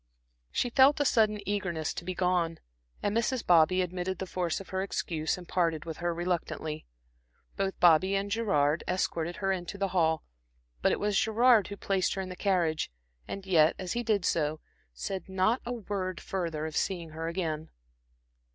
[0.49, 2.57] She felt a sudden eagerness to be gone,
[3.03, 3.45] and Mrs.
[3.45, 6.87] Bobby admitted the force of her excuse and parted with her reluctantly.
[7.55, 10.23] Both Bobby and Gerard escorted her into the hall,
[10.81, 12.89] but it was Gerard who placed her in the carriage,
[13.27, 14.59] and yet, as he did so,
[14.91, 17.69] said not a word further of seeing her again.